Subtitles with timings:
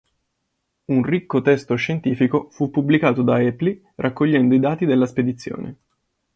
[0.85, 5.77] Un ricco testo scientifico fu pubblicato da Hoepli raccogliendo i dati della spedizione.